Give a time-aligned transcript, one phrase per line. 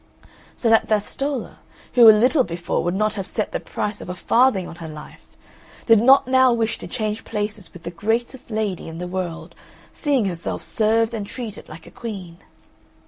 [0.57, 1.59] So that Vastolla,
[1.93, 4.87] who a little before would not have set the price of a farthing on her
[4.87, 5.27] life,
[5.85, 9.53] did not now wish to change places with the greatest lady in the world,
[9.93, 12.39] seeing herself served and treated like a queen.